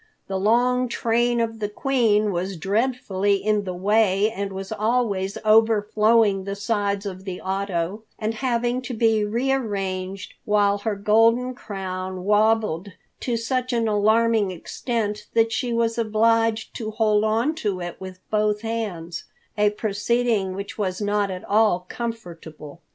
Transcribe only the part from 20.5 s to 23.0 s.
which was not at all comfortable.